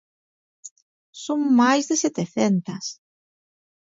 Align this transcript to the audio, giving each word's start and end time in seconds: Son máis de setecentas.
Son 1.25 1.39
máis 1.59 1.83
de 1.89 1.95
setecentas. 2.03 2.85